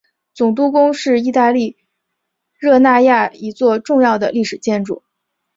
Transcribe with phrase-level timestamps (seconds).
[0.33, 1.77] 总督宫是意大利
[2.57, 5.03] 热那亚一座重要的历史建筑。